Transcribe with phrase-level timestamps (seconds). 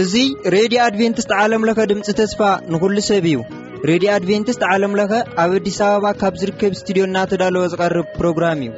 [0.00, 0.20] እዙ
[0.54, 2.40] ሬድዮ ኣድቨንትስት ዓለምለኸ ድምፂ ተስፋ
[2.72, 3.36] ንኹሉ ሰብ እዩ
[3.90, 5.10] ሬድዮ ኣድቨንትስት ዓለምለኸ
[5.44, 8.70] ኣብ ኣዲስ ኣበባ ካብ ዝርከብ እስትድዮ እናተዳለወ ዝቐርብ ፕሮግራም እዩ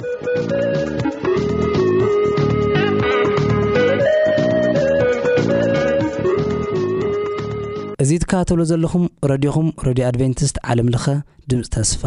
[8.04, 11.06] እዙ ትከባተብሎ ዘለኹም ረድኹም ረድዮ ኣድቨንትስት ዓለምለኸ
[11.52, 12.02] ድምፂ ተስፋ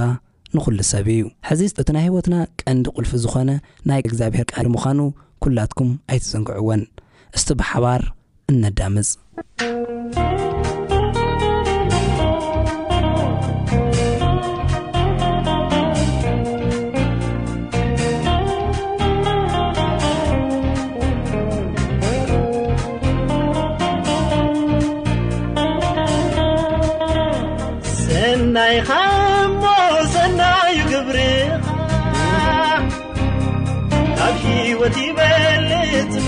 [0.56, 3.50] ንኹሉ ሰብ እዩ ሕዚ እቲ ናይ ህይወትና ቀንዲ ቁልፊ ዝኾነ
[3.90, 5.00] ናይ እግዚኣብሔር ቃል ምዃኑ
[5.44, 6.82] ኲላትኩም ኣይትዘንግዕዎን
[7.38, 8.02] እስቲ ብሓባር
[8.54, 9.18] እነዳምፅናይ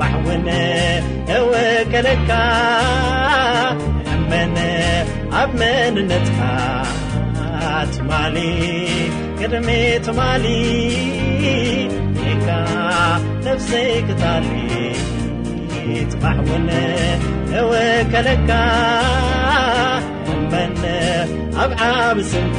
[0.00, 0.46] ባውን
[1.52, 2.30] ወከለካ
[4.16, 4.54] እመን
[5.40, 6.38] ኣብ መንነትካ
[7.94, 8.36] ትማሊ
[9.40, 9.68] ቅድሜ
[10.06, 10.46] ትማሊ
[12.46, 12.58] ካ
[13.46, 14.24] ነፍሰይ ክታ
[16.12, 16.68] ትባሕውን
[17.72, 18.50] ወከለካ
[20.34, 20.76] እመን
[21.62, 22.58] ኣብ ዓብዝንካ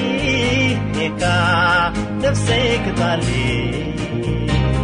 [0.97, 1.23] ሌካ
[2.23, 3.21] ነፍሰይ ክታል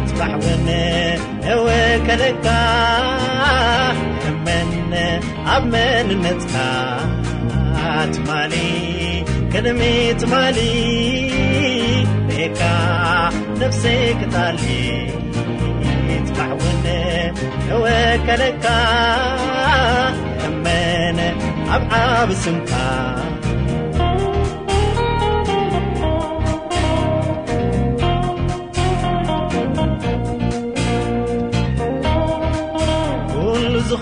[0.08, 0.68] ትባዕውን
[1.46, 2.46] ህወከለካ
[4.24, 4.70] ሕመን
[5.54, 6.54] ኣብመን ነትካ
[8.14, 8.54] ትማሊ
[9.52, 9.80] ክድሜ
[10.22, 10.58] ትማሊ
[12.28, 12.60] ቤካ
[13.62, 14.88] ነፍሰይ ክታልየ
[16.28, 16.86] ትባዕውን
[17.84, 18.66] ወከለካ
[20.42, 21.20] ሕመን
[21.74, 22.72] ኣብ ዓብስምካ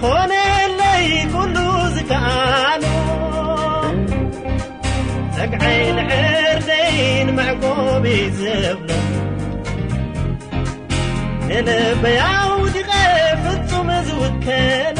[0.02, 0.32] خن
[0.78, 1.54] لي كل
[1.94, 2.82] زكኣل
[5.38, 8.04] أجعيلعردين معقب
[8.36, 9.00] زبل
[11.66, 11.68] ل
[12.02, 12.90] بيودغ
[13.44, 14.96] فጹ مزوكل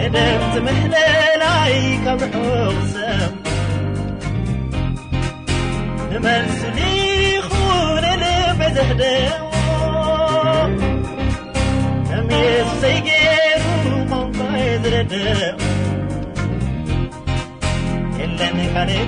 [0.00, 3.32] የደን ቲምህለላይ ካብሕሰብ
[6.12, 6.78] ንመስሊ
[7.50, 8.24] ኹን ል
[8.60, 9.02] በዘሕደ
[12.78, 12.80] ي
[14.82, 14.94] زረ
[18.56, 18.58] ن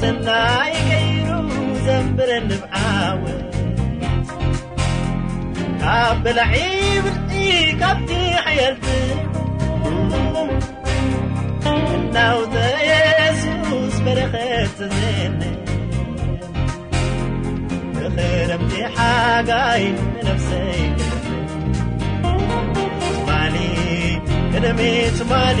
[0.00, 1.26] ሰናይ ገይሩ
[1.86, 3.50] ዘንብረንብዓወት
[5.82, 7.34] ካብ ብላዒብርኢ
[7.80, 8.10] ካብቲ
[8.46, 8.86] حየርት
[12.14, 12.54] ናውተ
[12.88, 14.34] የሱስ በረከ
[14.94, 15.38] ዘن
[18.04, 19.84] ብኸረምቲ ሓጋይ
[20.28, 20.80] ነፍሰይ
[23.28, 23.56] ማሊ
[24.58, 24.80] እደሚ
[25.18, 25.60] ትማሊ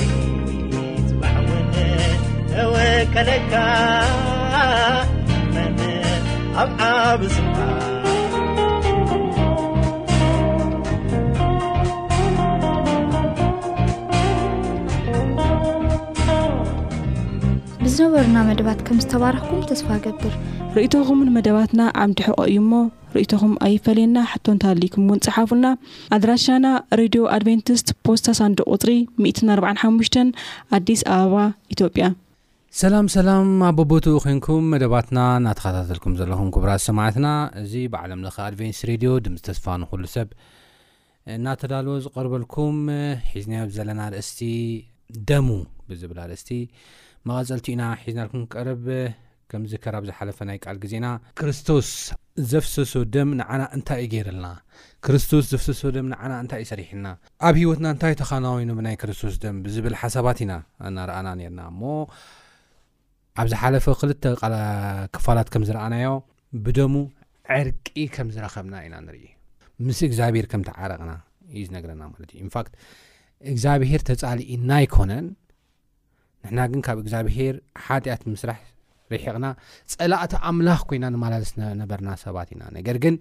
[2.49, 3.47] بحو وككن
[6.79, 7.39] بعبز
[20.75, 22.73] ርእቶኹም ንመደባትና ዓብድሕቆ እዩ ሞ
[23.15, 25.67] ርእቶኹም ኣይፈልየና ሓቶ እንተሃልዩኩም እውን ፅሓፉልና
[26.15, 26.67] ኣድራሻና
[26.99, 28.91] ሬድዮ ኣድቨንትስት ፖስታ ሳንዶ ቁፅሪ
[29.55, 30.11] 4ሓሽ
[30.77, 31.37] ኣዲስ ኣበባ
[31.75, 32.07] ኢትዮ ያ
[32.81, 37.27] ሰላም ሰላም ኣ በቦትኡ ኮይንኩም መደባትና እናተከታተልኩም ዘለኹም ክቡራት ሰማዕትና
[37.63, 40.29] እዚ ብዓለምለ ኣድቨንስ ረድዮ ድም ተስፋ ንኩሉ ሰብ
[41.37, 42.75] እናተዳልዎ ዝቀርበልኩም
[43.37, 44.41] ሒዝናዮ ዘለና ርእስቲ
[45.29, 45.47] ደሙ
[45.91, 46.51] ብዝብላ ርእስቲ
[47.29, 48.85] መቀፀልቲ ዩና ሒዝናክንቀርብ
[49.51, 51.05] ከምዚከራብ ዝሓለፈ ናይ ቃል ግዜና
[51.39, 51.89] ክርስቶስ
[52.51, 54.47] ዘፍሰሶ ደም ንዓና እንታይእ ገይረልና
[55.05, 57.05] ክርስቶስ ዘፍሶ ደም ን እንታይእ ሰሪሕና
[57.47, 60.53] ኣብ ሂወትና ንታይ ተካናዊይኑ ብናይ ክርስቶስ ድም ብዝብል ሓሳባት ኢና
[60.97, 61.27] ናኣና
[61.59, 61.91] ና ሞ
[63.43, 64.11] ኣብዝሓፈ ክል
[65.17, 66.09] ክፋላት ከምዝረኣናዮ
[66.65, 66.95] ብደሙ
[67.59, 71.13] ዕርቂ ከም ዝረኸብና ኢና ንኢምስ ግዚኣብሄር ከምዓረቕና
[71.53, 72.11] እዩ ዝነረናዩ
[73.51, 75.25] እግዚኣብሄር ተፃልእናይኮነን
[76.45, 78.59] ንሕና ግን ካብ እግዚኣብሄር ሓጢኣት ምስራሕ
[79.13, 79.45] ርሒቕና
[79.93, 83.15] ፀላእታ ኣምላኽ ኮይና ንማላለስ ነበርና ሰባት ኢና ነገር ግን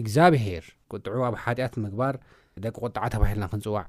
[0.00, 2.14] እግዚኣብሄር ቁጥዑ ኣብ ሓጢኣት ምግባር
[2.64, 3.84] ደቂ ቁጣዓ ተባሂልና ክንፅዋዕ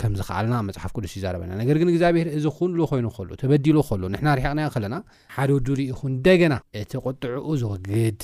[0.00, 4.02] ከምዝ ከኣልና መፅሓፍ ቅዱስ እዩ ዘረበና ነገር ግን እግዚኣብሄር እዚ ኩንሉ ኮይኑ ሉ ተበዲሉ ኸሉ
[4.14, 4.96] ንሕና ርሒቕና ከለና
[5.34, 8.20] ሓደ ወድሪኢኹ እንደገና እቲ ቁጥዕኡ ዝወግድ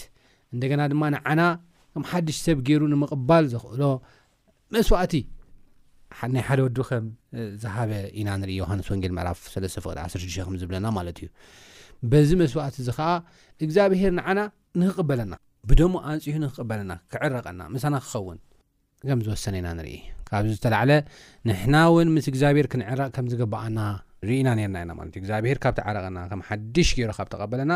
[0.55, 1.41] እንደገና ድማ ንዓና
[1.95, 3.83] ከም ሓድሽ ሰብ ገይሩ ንምቕባል ዝኽእሎ
[4.75, 5.15] መስዋእቲ
[6.35, 11.29] ናይ ሓደ ወዱ ከምዝሃበ ኢና ንርኢ ዮሃንስ ወንጌል ምዕራፍ ቅ16 ከምዝብለና ማለት እዩ
[12.11, 13.09] በዚ መስዋእት እዚ ከዓ
[13.65, 14.41] እግዚኣብሄር ንዓና
[14.81, 15.35] ንክቕበለና
[15.71, 18.39] ብደሞ ኣንፅሁ ንክቅበለና ክዕረቀና ምሳና ክኸውን
[19.09, 19.95] ከም ዝወሰነ ኢና ንርኢ
[20.29, 20.93] ካብዚ ዝተላዕለ
[21.49, 23.79] ንሕና ውን ምስ እግዚኣብሄር ክንዕረቅ ከም ዝገብኣና
[24.29, 27.73] ርእና ና ኢናእዩግዚኣብሄር ካብ ተዓረቀና ከምሓድሽ ገይ ካብ ተቀበለና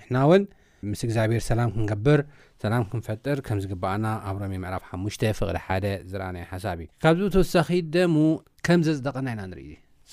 [0.00, 0.42] ንሕና እውን
[0.90, 2.20] ምስ እግዚኣብሄር ሰላም ክንገብር
[2.62, 7.68] ሰላም ክንፈጥር ከም ዚግበኣና ኣብ ሮሜ ምዕራፍ 5 ፍቕ 1 ዝኣ ሓሳብ እዩ ካብዝ ወሳኺ
[7.94, 8.02] ደ
[8.66, 9.42] ከምዘፅደቐና ኢና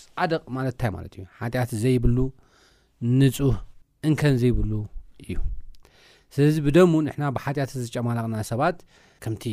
[0.02, 2.04] ኢፃደቕ ማትታ ማዩሓት ዘይብ
[3.22, 3.58] ንፁህ
[4.44, 4.72] ዘይብሉ
[5.28, 5.36] እዩ
[6.36, 6.78] ስለዚ ብደ
[7.22, 8.80] ና ብሓጢት ዝጨማላቕና ሰባት
[9.26, 9.44] ከምቲ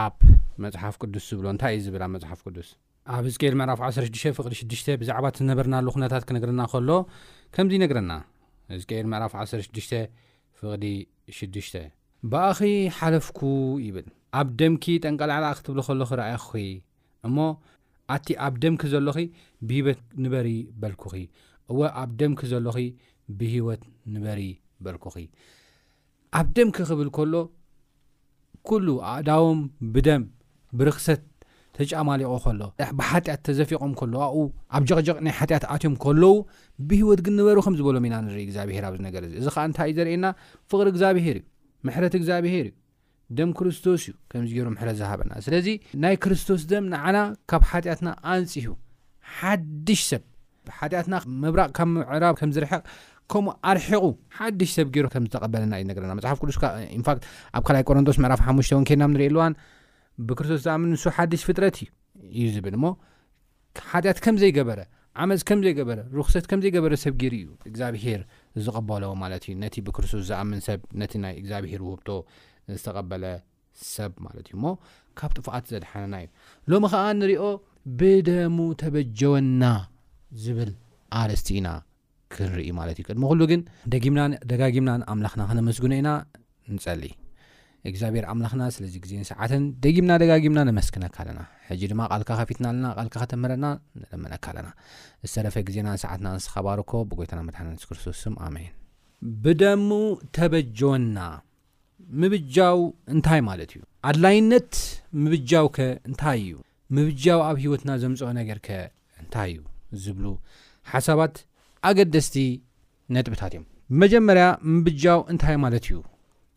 [0.00, 0.16] ኣብ
[0.64, 2.68] መፅሓፍ ቅዱስ ዝብሎ ንታይእዩ ዝብል ኣብ መፅሓፍ ቅዱስ
[3.16, 6.90] ኣብ ዝኤል ምዕፍ 166 ብዛዕባ እዝነበርናሉ ነታት ክነግረና ከሎ
[7.56, 8.12] ከምዚ ነግረና
[8.82, 8.94] ዝኤ
[9.32, 9.94] ፍ 16
[10.60, 11.74] ፍቕ6
[12.32, 12.58] በአኺ
[12.98, 13.40] ሓለፍኩ
[13.86, 14.06] ይብል
[14.40, 16.52] ኣብ ደምኪ ጠንቀላዕል ክትብል ከሎክ ረኣየኹኺ
[17.28, 17.36] እሞ
[18.14, 19.18] ኣቲ ኣብ ደምኪ ዘሎኺ
[19.68, 20.48] ብሂወት ንበሪ
[20.80, 21.12] በልኩኺ
[21.72, 22.78] እወ ኣብ ደምኪ ዘሎኺ
[23.40, 23.82] ብሂወት
[24.14, 24.42] ንበሪ
[24.86, 25.14] በልኩኺ
[26.38, 27.34] ኣብ ደምኪ ክብል ከሎ
[28.68, 29.60] ኩሉ ኣእዳቦም
[29.94, 30.22] ብደም
[30.80, 31.22] ብርኽሰት
[31.76, 32.60] ተጫማሊቑ ኸሎ
[32.98, 34.38] ብሓጢኣት ተዘፊቖም ከሎዉ ኣኡ
[34.76, 36.34] ኣብ ጀቕቕ ናይ ሓጢኣት ኣትዮም ከሎው
[36.88, 40.26] ብሂወት ግን ንበሩ ከምዝበሎም ኢና ንሪኢ ግዚኣብሄር ኣብዚ ነገር እዚ እዚ ከዓ እንታይ እዩ ዘርኤየና
[40.72, 41.46] ፍቕሪ እግዚኣብሄር እዩ
[41.86, 42.74] ምሕረት እግዚኣብሄር እዩ
[43.38, 45.68] ደም ክርስቶስ እዩ ከምዚ ገሩ ምሕት ዝሃበና ስለዚ
[46.02, 47.18] ናይ ክርስቶስ ደም ንዓና
[47.50, 48.72] ካብ ሓጢአትና ኣንፅሁ
[49.38, 50.22] ሓድሽ ሰብ
[50.78, 51.14] ሓጢኣትና
[51.44, 52.82] መብራቅ ካብ ምዕራብ ከምዝርሕቕ
[53.32, 54.04] ከምኡ ኣርሒቁ
[54.38, 56.56] ሓድሽ ሰብ ገይሩ ከምዝተቀበለና እዩ ነገርና መፅሓፍ ቁሉስ
[57.00, 57.18] ንፋት
[57.58, 59.54] ኣብ 2ይ ቆረንቶስ ምዕራፍ ሓሙሽተ ን ከናም ንሪኤልዋን
[60.28, 61.88] ብክርስቶስ ዝኣም ንስ ሓድሽ ፍጥረት እዩ
[62.36, 62.84] እዩ ዝብል እሞ
[63.90, 64.80] ሓጢኣት ከምዘይገበረ
[65.22, 68.20] ዓመፅ ከምዘይገበረ ርክሰት ከምዘይገበረ ሰብ ገይሩ እዩ እግዚኣብሄር
[68.64, 72.08] ዝቀበሎ ማለት እዩ ነቲ ብክርስቶስ ዝኣምን ሰብ ነቲ ናይ እግዚኣብሄር ውህብቶ
[72.78, 73.24] ዝተቐበለ
[73.94, 74.64] ሰብ ማለት እዩሞ
[75.20, 76.28] ካብ ጥፉቃት ዘድሓና እዩ
[76.72, 77.42] ሎሚ ከዓ ንሪኦ
[78.00, 79.64] ብደሙ ተበጀወና
[80.44, 80.72] ዝብል
[81.22, 81.68] ኣርስቲ ኢና
[82.36, 83.60] ክንርኢ ማለት እዩ ቅድሚ ኩሉ ግን
[84.52, 86.10] ደጋጊምናን ኣምላኽና ክነመስግኖ ኢና
[86.76, 87.02] ንፀሊ
[87.90, 93.66] እግዚኣብሔር ኣምላክና ስለዚ ግዜን ሰዓትን ደጊምና ደጋጊምና ንመስክነካ ኣለና ሕጂ ድማ ልካ ከፊትና ኣለናልካ ከተምህረና
[94.00, 94.68] ንለመነካ ኣለና
[95.26, 98.72] ዝተረፈ ግዜና ንሰዓትና ንስተኸባርኮ ብጎይታና መድሓንት ክርስቶስ ኣሜይን
[99.44, 99.88] ብደሙ
[100.38, 101.18] ተበጆወና
[102.22, 102.78] ምብጃው
[103.16, 104.72] እንታይ ማለት እዩ ኣድላይነት
[105.24, 106.54] ምብጃውከ እንታይ እዩ
[106.96, 108.72] ምብጃው ኣብ ሂወትና ዘምፅኦ ነገር ከ
[109.22, 109.62] እንታይ እዩ
[110.04, 110.26] ዝብሉ
[110.94, 111.36] ሓሳባት
[111.88, 112.36] ኣገደስቲ
[113.14, 115.96] ነጥብታት እዮም ብመጀመርያ ምብጃው እንታይ ማለት እዩ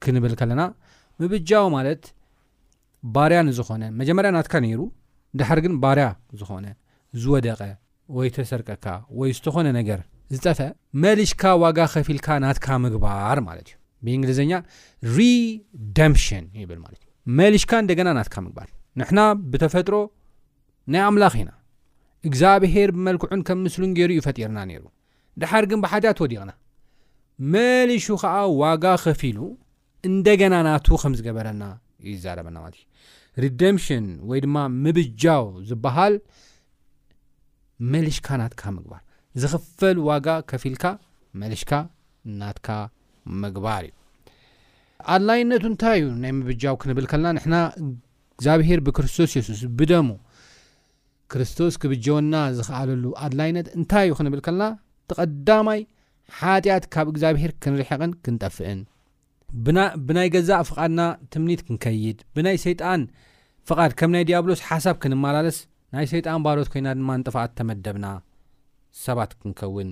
[0.03, 0.61] ክንብል ከለና
[1.21, 2.03] ምብጃው ማለት
[3.15, 4.81] ባርያ ንዝኾነ መጀመርያ ናትካ ነይሩ
[5.39, 6.05] ድሓር ግን ባርያ
[6.39, 6.65] ዝኾነ
[7.21, 7.61] ዝወደቐ
[8.17, 8.85] ወይ ተሰርቀካ
[9.19, 9.99] ወይ ዝተኾነ ነገር
[10.33, 10.59] ዝጠፈ
[11.05, 14.53] መልሽካ ዋጋ ኸፊ ልካ ናትካ ምግባር ማለት እዩ ብእንግሊዝኛ
[15.17, 17.09] ሪደምሽን ይብል ማለት እ
[17.39, 18.69] መሊሽካ እንደገና ናትካ ምግባር
[19.01, 19.19] ንሕና
[19.51, 19.95] ብተፈጥሮ
[20.93, 21.49] ናይ ኣምላኽ ኢና
[22.27, 24.83] እግዚኣብሄር ብመልክዑን ከም ምስሉን ገይሩ ይፈጢርና ነይሩ
[25.41, 26.51] ድሓር ግን ብሓድያ ትወዲቕና
[27.55, 29.47] መሊሹ ከዓ ዋጋ ኸፊ ሉ
[30.09, 31.63] እንደገና ናት ከም ዝገበረና
[32.05, 32.81] እዩ ዛረበና ማለት
[33.43, 36.15] ሪደምሽን ወይ ድማ ምብጃው ዝበሃል
[37.93, 39.03] መልሽካ ናትካ ምግባር
[39.41, 40.85] ዝኽፈል ዋጋ ከፊ ኢልካ
[41.41, 41.71] መልሽካ
[42.39, 42.69] ናትካ
[43.41, 43.93] ምግባር እዩ
[45.15, 47.57] ኣድላይነቱ እንታይ እዩ ናይ ምብጃው ክንብል ከለና ንሕና
[48.35, 50.09] እግዚኣብሄር ብክርስቶስ የሱስ ብደሙ
[51.31, 54.67] ክርስቶስ ክብጀውና ዝኽኣለሉ ኣድላይነት እንታይ እዩ ክንብል ከለና
[55.11, 55.81] ተቀዳማይ
[56.39, 58.79] ሓጢኣት ካብ እግዚኣብሄር ክንርሕቅን ክንጠፍእን
[60.07, 61.01] ብናይ ገዛእ ፍቓድና
[61.33, 63.01] ትምኒት ክንከይድ ብናይ ሰይጣን
[63.69, 65.57] ፍቓድ ከም ናይ ዲያብሎስ ሓሳብ ክንመላለስ
[65.95, 68.07] ናይ ሰይጣን ባሎት ኮይና ድማ ንጥፋእት ተመደብና
[69.05, 69.89] ሰባት ክንከውን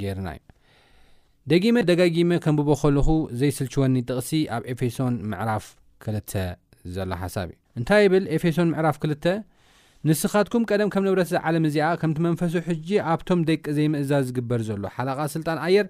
[0.00, 0.44] ገርና እዩ
[1.50, 3.08] ደጊመ ደጋጊመ ከንብቦ ከልኹ
[3.40, 5.64] ዘይስልችወኒ ጥቕሲ ኣብ ኤፌሶን ምዕራፍ
[6.10, 6.36] 2
[6.96, 9.30] ዘሎ ሓሳብ እዩ እንታይ ብል ኤፌሶን ምዕራፍ 2
[10.08, 15.18] ንስኻትኩም ቀደም ከም ነብረት ዝዓለም እዚኣ ከምቲ መንፈሱ ሕጂ ኣብቶም ደቂ ዘይምእዛዝ ዝግበር ዘሎ ሓለቓ
[15.34, 15.86] ስልጣን ኣየር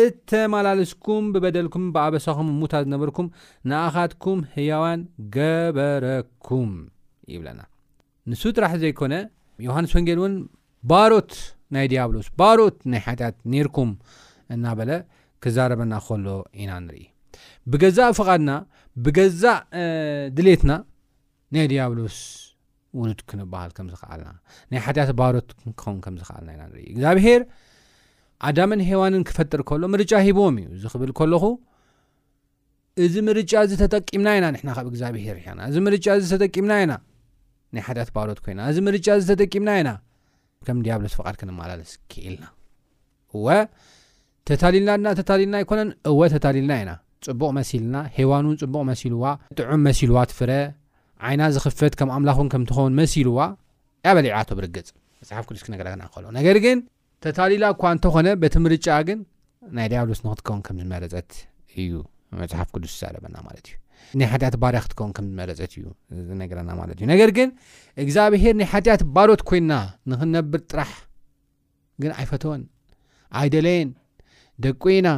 [0.00, 3.26] እተመላለስኩም ብበደልኩም ብኣበሳኹም ሙታ ዝነበርኩም
[3.70, 5.00] ንኣኻትኩም ህያውያን
[5.36, 6.70] ገበረኩም
[7.32, 7.60] ይብለና
[8.30, 9.14] ንሱ ጥራሕ ዘይኮነ
[9.68, 10.34] ዮሃንስ ወንጌል እውን
[10.90, 11.32] ባሮት
[11.76, 13.90] ናይ ዲያብሎስ ባሮት ናይ ሓጢኣት ነርኩም
[14.54, 14.90] እናበለ
[15.44, 16.26] ክዛረበና ከሎ
[16.62, 17.02] ኢና ንርኢ
[17.72, 18.50] ብገዛእ ፍቓድና
[19.04, 19.60] ብገዛእ
[20.38, 20.72] ድሌትና
[21.54, 22.16] ናይ ዲያብሎስ
[23.00, 24.30] ውሉድ ክንበሃል ከም ዝልና
[24.72, 27.42] ናይ ሓያት ባሮት ክክኸውን ከም ዝክኣልና ኢና ንርኢ እግዚኣብሄር
[28.48, 31.44] ኣዳምን ሃዋንን ክፈጥር ከሎ ምርጫ ሂቦዎም እዩ ዝክብል ከለኹ
[33.04, 36.92] እዚ ምርጫ እዚ ተጠቂምና ኢና ና ካብ እግዚኣብሄር ርሕ እዚ ምርጫ እዚ ተጠቂምና ኢና
[37.76, 39.90] ናይ ሓድያት ባሎት ኮይና እዚ ምርጫ እዚ ተጠቂምና ኢና
[40.66, 42.44] ከም ዲያብሎትፍቃድ ክንመላለስ ክልና
[43.36, 43.46] እወ
[44.48, 46.92] ተታሊልና ድና ተታሊልና ኣይኮነን እወ ተታሊልና ኢና
[47.26, 49.24] ፅቡቅ መሲልና ሃዋን እውን ፅቡቅ መሲልዋ
[49.58, 50.52] ጥዑም መሲልዋ ትፍረ
[51.28, 53.38] ዓይና ዝክፈት ከም ኣምላክእን ከም ትኸውን መሲልዋ
[54.08, 55.68] ያበሊዕቶብፅሓስግ
[57.24, 59.18] ተታሊላ እኳ እንተኾነ በቲ ምርጫ ግን
[59.76, 61.30] ናይ ዲያብሎስ ንክትከወን ከም ዝመረፀት
[61.82, 61.90] እዩ
[62.40, 63.74] መፅሓፍ ቅዱስ ዘረበና ማለት እዩ
[64.20, 65.84] ናይ ሓጢያት ባርያ ክትከወን ከምዝመረፀት እዩ
[66.28, 67.48] ዝነገረና ማለት እዩነገር ግን
[68.04, 69.72] እግዚኣብሄር ናይ ሓጢኣት ባሮት ኮይና
[70.12, 70.92] ንክነብር ጥራሕ
[72.04, 72.62] ግን ኣይፈተወን
[73.42, 73.90] ኣይደለየን
[74.66, 75.08] ደቁኢና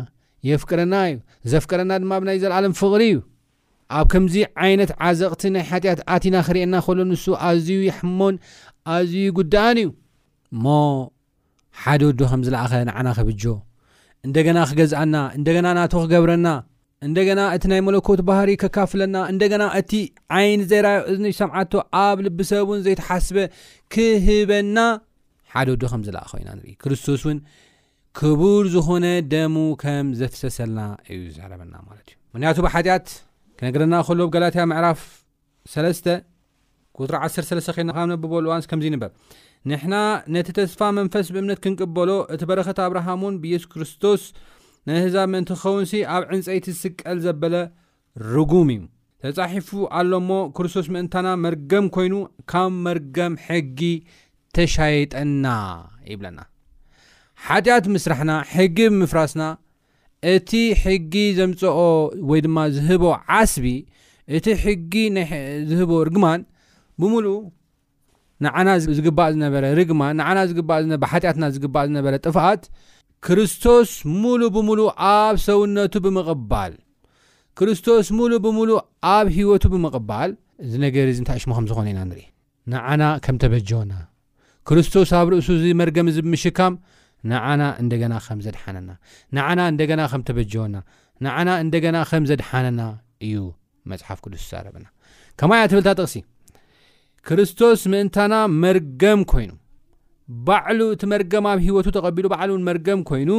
[0.48, 1.16] የፍቅረና እዩ
[1.54, 3.18] ዘፍቅረና ድማ ብናይ ዘለዓለም ፍቅሪ እዩ
[3.98, 4.34] ኣብ ከምዚ
[4.66, 8.36] ዓይነት ዓዘቕቲ ናይ ሓጢአት ኣትና ክሪአየና ከሎ ንሱ ኣዝዩ ይሕሞን
[8.96, 9.88] ኣዝዩ ጉዳኣን እዩ
[10.64, 10.76] ሞ
[11.82, 13.44] ሓደ ዱ ከም ዝለኣኸ ንዓና ኸብጆ
[14.26, 16.48] እንደገና ክገዝአና እንደገና ናቶ ክገብረና
[17.06, 19.92] እንደገና እቲ ናይ ሞለኮት ባህሪ ከካፍለና እንደገና እቲ
[20.36, 21.72] ዓይኒ ዘይራዩ እ ሰምዓቶ
[22.04, 23.36] ኣብ ልቢሰብእን ዘይተሓስበ
[23.94, 24.78] ክህበና
[25.54, 27.38] ሓደ ወዱ ከም ዝለኣኸ ኢና ንርኢ ክርስቶስ እውን
[28.18, 30.80] ክቡር ዝኾነ ደሙ ከም ዘተሰሰልና
[31.12, 33.08] እዩ ዝረበና ማለት እዩ ምክንያቱ ብሓጢኣት
[33.58, 35.02] ክነግረና ከሎዎ ብጋላትያ ምዕራፍ
[35.74, 36.08] 3
[36.98, 39.12] ቁጥሪ 13 ክልና ካብ ነብበሉዋንስ ከምዚ ንበር
[39.70, 39.94] ንሕና
[40.34, 44.22] ነቲ ተስፋ መንፈስ ብእምነት ክንቅበሎ እቲ በረኸት ኣብርሃሙን ብየሱስ ክርስቶስ
[44.88, 47.54] ንህዛብ ምእንቲ ኸውንሲ ኣብ ዕንፀይቲ ዝስቀል ዘበለ
[48.32, 52.14] ርጉም እዩ ተፃሒፉ ኣሎሞ ክርስቶስ ምእንታና መርገም ኮይኑ
[52.52, 53.80] ካብ መርገም ሕጊ
[54.58, 55.46] ተሻየጠና
[56.12, 56.38] ይብለና
[57.46, 59.42] ሓጢኣት ምስራሕና ሕጊ ብምፍራስና
[60.34, 60.50] እቲ
[60.84, 61.78] ሕጊ ዘምፅኦ
[62.32, 63.04] ወይ ድማ ዝህቦ
[63.40, 63.66] ዓስቢ
[64.36, 65.26] እቲ ሕጊ ናይ
[65.70, 66.42] ዝህቦ እርግማን
[67.00, 67.40] ብሙሉእ
[68.44, 70.38] ንዓና ዝግባእ ዝነበረ ርግማ ንዓና
[71.02, 72.62] ብሓጢኣትና ዝግባእ ዝነበረ ጥፍኣት
[73.26, 73.90] ክርስቶስ
[74.22, 74.80] ሙሉ ብምሉ
[75.12, 76.72] ኣብ ሰውነቱ ብምቕባል
[77.58, 78.70] ክርስቶስ ሙሉ ብሙሉ
[79.14, 80.30] ኣብ ሂወቱ ብምቕባል
[80.64, 82.24] እዚ ነገር እዚ እንታይ ሽሙ ከምዝኾነ ኢና ንርኢ
[82.72, 83.92] ንዓና ከም ተበጀወና
[84.68, 86.74] ክርስቶስ ኣብ ርእሱ ዝመርገም እዚ ብምሽካም
[87.32, 88.90] ንዓና እንደና ከምዘድሓነና
[89.36, 90.76] ንዓና እንደገና ከም ተበጀወና
[91.24, 92.82] ንዓና እንደገና ከም ዘድሓነና
[93.28, 93.36] እዩ
[93.90, 94.86] መፅሓፍ ቅዱስ ዛረብና
[95.40, 96.16] ከማያ ትብልጥቕሲ
[97.28, 99.50] ክርስቶስ ምእንታና መርገም ኮይኑ
[100.46, 103.30] ባዕሉ እቲ መርገም ኣብ ሂወቱ ተቐቢሉ ባዕሉ እውን መርገም ኮይኑ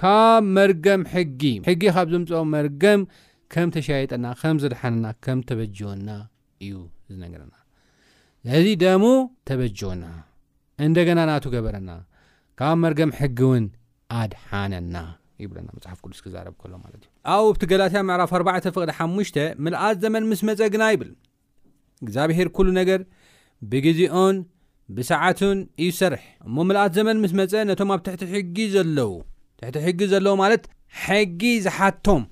[0.00, 3.00] ካብ መርገም ሕጊ ሕጊ ካብ ዝምፅኦ መርገም
[3.54, 6.08] ከም ተሸየጠና ከምዘድሓነና ከም ተበጅወና
[6.66, 6.72] እዩ
[7.10, 7.52] ዝነግረና
[8.60, 9.04] እዚ ደሙ
[9.50, 10.06] ተበጅወና
[10.86, 11.90] እንደገና ናቱ ገበረና
[12.60, 13.66] ካብ መርገም ሕጊ ውን
[14.22, 14.96] ኣድሓነና
[15.42, 17.00] ይብለና መፅሓፍ ቅዱስ ክዛረብ ሎ ማት እ
[17.34, 19.30] ኣብ ኣብቲ ገላትያ ምዕራፍ 4 ቅ 5ሽ
[19.66, 21.12] ምልኣት ዘመን ምስ መፀ ግና ይብል
[22.04, 23.00] እግዚኣብሄር ኩሉ ነገር
[23.72, 24.36] ብግዜኦን
[24.96, 26.22] ብሰዓትን እዩ ሰርሕ
[26.56, 29.12] መምልኣት ዘመን ምስ መፀአ ነቶም ኣብ ትሕቲ ሕጊ ዘለው
[29.60, 30.64] ትሕቲ ሕጊ ዘለዎ ማለት
[31.04, 32.22] ሕጊ ዝሓቶም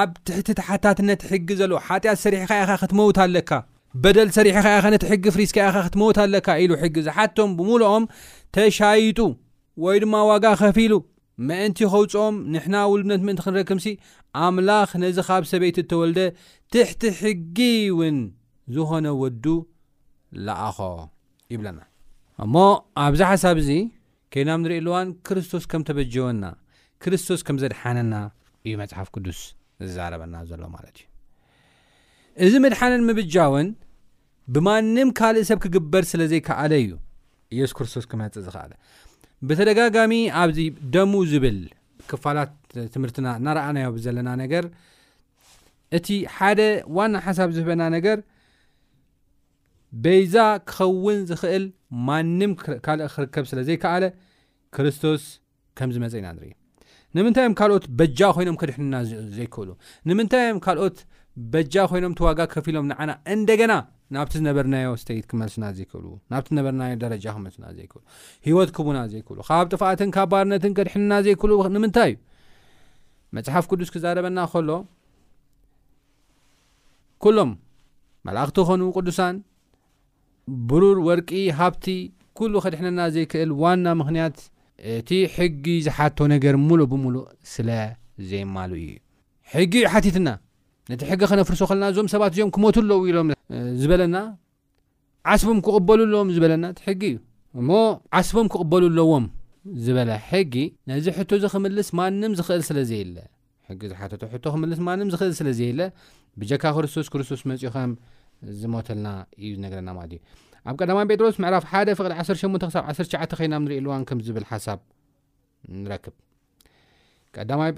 [0.00, 3.50] ኣብ ትሕቲ ተሓታት ነት ሕጊ ዘለዎ ሓጢኣት ሰሪሕካኢኻ ክትመውት ኣለካ
[4.04, 8.04] በደል ሰሪሕካኢኻ ነቲ ሕጊ ፍሪዝካኢኻ ክትመውት ኣለካ ኢሉ ሕጊ ዝሓቶም ብሙሉኦም
[8.56, 9.18] ተሻይጡ
[9.86, 10.96] ወይ ድማ ዋጋ ኸፊ ሉ
[11.48, 13.86] ምእንቲ ኸውፅኦም ንሕና ውልድነት ምእንቲ ክንረክምሲ
[14.46, 16.18] ኣምላኽ ነዚ ኻብ ሰበይቲ እተወልደ
[16.72, 17.58] ትሕቲ ሕጊ
[17.98, 18.16] ውን
[18.76, 19.44] ዝኾነ ወዱ
[20.46, 20.78] ላኣኾ
[21.52, 21.80] ይብለና
[22.44, 22.54] እሞ
[23.04, 23.70] ኣብዚ ሓሳብ እዚ
[24.34, 26.44] ከይናም ንሪኢ ልዋን ክርስቶስ ከም ተበጀወና
[27.04, 28.14] ክርስቶስ ከም ዘድሓነና
[28.66, 29.40] እዩ መፅሓፍ ቅዱስ
[29.86, 30.96] ዝዛረበና ዘሎ ማለት
[32.44, 33.68] እዩ እዚ ምድሓነን ምብጃውን
[34.54, 36.92] ብማንም ካልእ ሰብ ክግበር ስለ ዘይከኣለ እዩ
[37.54, 38.72] ኢየሱ ክርስቶስ ክመፅእ ዝክኣለ
[39.48, 40.58] ብተደጋጋሚ ኣብዚ
[40.94, 41.58] ደሙ ዝብል
[42.10, 42.52] ክፋላት
[42.94, 44.64] ትምህርትና እናረኣናዮ ብዘለና ነገር
[45.96, 46.60] እቲ ሓደ
[46.96, 48.18] ዋና ሓሳብ ዝህበና ነገር
[50.04, 50.36] ቤዛ
[50.72, 51.64] ክኸውን ዝክእል
[52.08, 52.52] ማንም
[52.84, 54.04] ካልእ ክርከብ ስለዘይከኣለ
[54.74, 55.22] ክርስቶስ
[55.78, 56.48] ከምዚመፀ ኢና ንኢ
[57.16, 58.94] ንምንታይ እዮም ካልኦት በጃ ኮይኖም ክድሕና
[59.38, 59.68] ዘይክእሉ
[60.08, 60.96] ንምንታይ ዮም ካልኦት
[61.52, 63.72] በጃ ኮይኖም ዋጋ ክከፊ ኢሎም ንዓና እንደገና
[64.14, 65.92] ናብቲ ዝነበርናዮ ስተይክመልስና ዘይክ
[66.48, 72.18] ዝነበዮጃ ክመልና ይክእሂወት ክቡና ዘይክብሉ ካብ ጥፋኣትን ካብ ባርነትን ከድሕና ዘይክብሉ ንምንታይ እዩ
[73.36, 74.70] መፅሓፍ ቅዱስ ክዛረበና ከሎ
[77.24, 77.52] ኩሎም
[78.26, 79.36] መላእኽቲ ክኮኑ ቅዱሳን
[80.68, 81.84] ብሩር ወርቂ ሃብቲ
[82.38, 84.36] ኩሉ ከድሕነና ዘይክእል ዋና ምክንያት
[84.96, 87.24] እቲ ሕጊ ዝሓቶ ነገር ሙሉእ ብሙሉእ
[87.54, 88.90] ስለዘይማሉ እዩ
[89.52, 90.28] ሕጊ ዩ ሓቲትና
[90.90, 93.28] ነቲ ሕጊ ከነፍርሶ ከለና እዞም ሰባት እዚኦም ክመት ኣለው ኢሎም
[93.82, 94.16] ዝበለና
[95.32, 97.18] ዓስቦም ክቕበሉ ለዎም ዝበለናእ ሕጊ እዩ
[97.60, 97.70] እሞ
[98.20, 99.24] ዓስቦም ክቕበሉ ኣለዎም
[99.86, 100.54] ዝበለ ሕጊ
[100.90, 102.22] ነዚ ሕቶ እዚ ክምልስ ማ ለጊ
[104.72, 105.82] ዝስ ማ ኽእል ስለዘየለ
[106.40, 107.76] ብጀካ ክርስቶስ ክርስቶስ መፅኡኸ
[108.60, 109.70] ዝዩኣብ
[110.88, 112.04] ቀማ ጴጥሮስ ዕፍ 1 18-19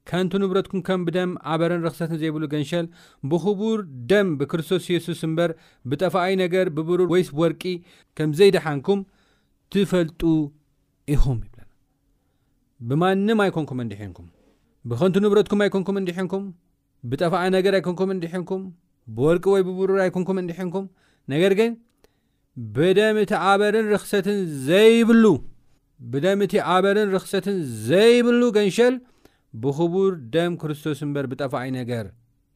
[0.08, 2.86] ከንቲ ንብረትኩም ከም ብደም ዓበረን ርክሰትን ዘይብሉ ገንሸል
[3.30, 3.78] ብክቡር
[4.10, 5.52] ደም ብክርስቶስ የሱስ እምበር
[5.90, 7.62] ብጠፋኣይ ነገር ብብሩር ወይስ ወርቂ
[8.18, 9.02] ከም ዘይድሓንኩም
[9.74, 10.22] ትፈልጡ
[11.14, 11.62] ይኹም ይብለና
[12.90, 14.28] ብማንም ኣይኮንኩም ዲሕንኩም
[14.90, 16.42] ብኸንቲ ንብረትኩም ኣይኮንኩም እንዲሕንኩም
[17.10, 18.62] ብጠፋኣይ ነገር ኣይኮንኩም እንዲሕንኩም
[19.16, 20.84] ብወልቂ ወይ ብቡሩር ኣይኮንኩም ንድሕንኩም
[21.32, 21.72] ነገር ግን
[22.76, 24.36] ብደም እቲ ኣበርን ኽሰትን
[24.68, 25.24] ዘይብሉ
[26.12, 27.56] ብደም እቲ ኣበርን ርኽሰትን
[27.88, 28.94] ዘይብሉ ገንሸል
[29.62, 32.06] ብክቡር ደም ክርስቶስ እምበር ብጠፋኣይ ነገር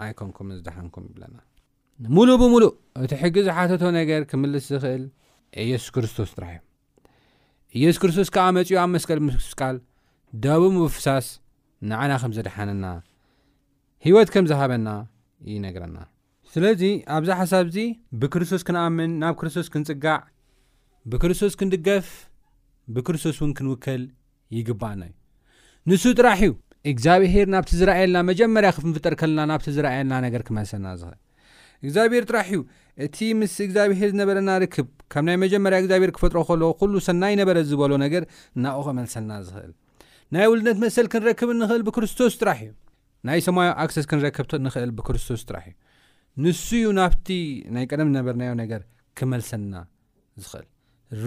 [0.06, 1.36] ኣይኮንኩም ዝድሓንኩም ይብለና
[2.16, 2.72] ሙሉእ ብምሉእ
[3.04, 5.04] እቲ ሕጊ ዝሓተቶ ነገር ክምልስ ዝኽእል
[5.64, 6.56] ኢየሱስ ክርስቶስ ጥራሕ
[7.76, 9.76] እዩ ኢየሱስ ክርስቶስ ከዓ መፅኡ ኣብ መስቀል ምስቃል
[10.46, 11.26] ደቡም ብፍሳስ
[11.88, 12.86] ንዓና ከም ዘድሓነና
[14.06, 14.88] ሂወት ከም ዝሃበና
[15.46, 15.96] እዩነግረና
[16.52, 16.82] ስለዚ
[17.16, 17.76] ኣብዚ ሓሳብእዚ
[18.20, 20.16] ብክርስቶስ ክንኣምን ናብ ክርስቶስ ክንፅጋዕ
[21.10, 22.08] ብክርስቶስ ክንድገፍ
[22.94, 24.02] ብክርስቶስ እውን ክንውከል
[24.56, 25.14] ይግባኣና እዩ
[25.90, 26.52] ንሱ ጥራሕ እዩ
[26.92, 31.18] እግዚኣብሄር ናብቲ ዝራኣየልና መጀመርያ ክፍንፍጠር ከለና ናብቲ ዝራኣየና ነገር ክመልሰና ዝኽእል
[31.84, 32.60] እግዚኣብሔር ጥራሕ እዩ
[33.06, 37.92] እቲ ምስ እግዚኣብሔር ዝነበረና ርክብ ካብ ናይ መጀመርያ እግዚኣብሔር ክፈጥሮ ከለዎ ኩሉ ሰናይ ነበረ ዝበሎ
[38.04, 38.24] ነገር
[38.64, 39.72] ናብቑኡ ኸመልሰልና ዝኽእል
[40.34, 42.68] ናይ ውልነት መሰል ክንረክብ ንኽእል ብክርስቶስ ጥራሕ እዩ
[43.28, 45.74] ናይ ሰማዮ ኣክሰስ ክንረከብቲ ንኽእል ብክርስቶስ ጥራሕ እዩ
[46.42, 47.28] ንሱ ዩ ናብቲ
[47.74, 48.82] ናይ ቀደም ዝነበርናዮ ነገር
[49.18, 49.74] ክመልሰና
[50.42, 50.68] ዝኽእል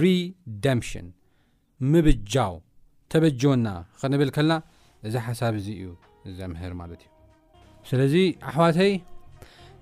[0.02, 1.08] ሪደምሽን
[1.94, 2.56] ምብጃው
[3.14, 3.68] ተበጀወና
[4.02, 4.54] ክንብል ከልና
[5.08, 5.86] እዚ ሓሳብ እዚ እዩ
[6.42, 7.10] ዘምህር ማለት እዩ
[7.92, 8.16] ስለዚ
[8.52, 8.94] ኣሕዋተይ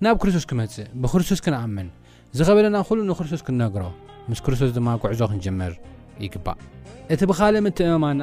[0.06, 1.88] ናብ ክርስቶስ ክመፅእ ብክርስቶስ ክንኣምን
[2.38, 3.84] ዝኸበለና ኩሉ ንክርስቶስ ክንነግሮ
[4.30, 5.72] ምስ ክርስቶስ ድማ ቅዕዞ ክንጀመር
[6.26, 6.58] ይግባእ
[7.12, 8.22] እቲ ብካል ምትእመማና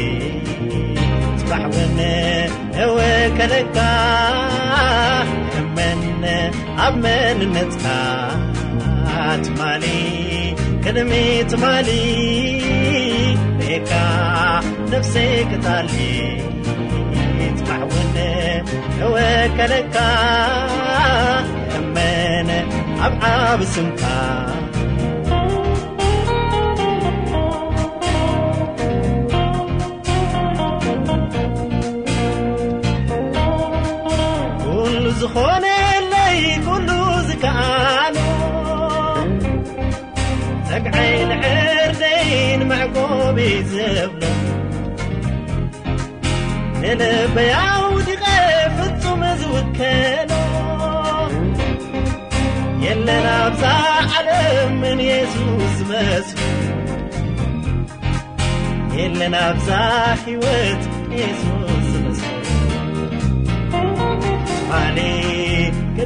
[1.49, 1.99] ባውን
[2.97, 3.77] ወከለካ
[5.53, 5.77] ሕመ
[6.85, 7.85] ኣብመን ነትካ
[9.45, 9.85] ትማሊ
[10.83, 11.11] ክድሚ
[11.51, 11.89] ትማሊ
[13.59, 13.91] ቤካ
[14.93, 15.89] ነፍሰይ ክታል
[17.59, 18.17] ትባዕውን
[19.15, 19.97] ወከለካ
[21.73, 22.51] ሕመን
[23.05, 24.03] ኣብ ዓብስምካ
[35.35, 35.65] ኾن
[36.13, 36.89] لይ كሉ
[37.27, 38.15] ዝكኣل
[40.75, 43.37] أجعይلዕርدይን معكب
[43.71, 44.23] ዘبሎ
[47.35, 48.23] بያهدቀ
[48.77, 50.31] فጹመዝውكሎ
[52.85, 54.29] يለና بዛح عለ
[54.81, 54.99] من
[55.31, 55.33] س
[55.77, 56.27] ዝመس
[59.19, 59.69] ለና بዛ
[60.43, 60.83] ወት
[61.41, 61.78] س
[64.69, 66.05] في ح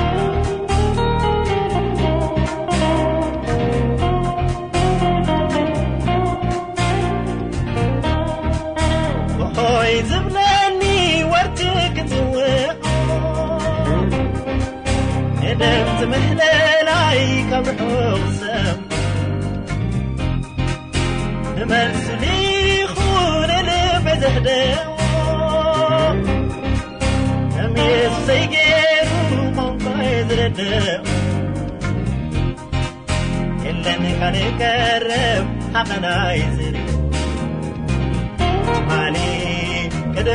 [35.09, 36.61] ረብ حቐናይ ሜ
[38.89, 38.99] ማ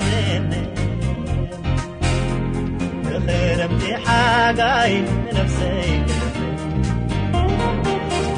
[3.12, 5.90] ብኸረምቲ ሓጋይፍሰይ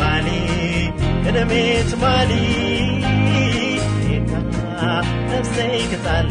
[0.01, 0.29] ማሊ
[1.31, 1.53] እደሚ
[2.05, 2.33] ማሊ
[5.33, 6.31] ነፍሰይ ክፃል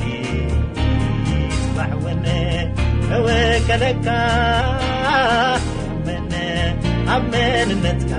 [1.86, 2.26] ዕወነ
[3.10, 4.08] ተወከለካ
[7.16, 8.14] أملنت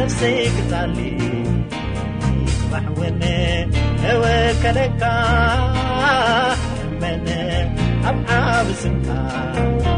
[0.00, 1.18] نفسيكتلي
[2.72, 3.20] محون
[4.04, 5.02] وكلك
[7.02, 7.28] من
[8.04, 9.97] أبعبزا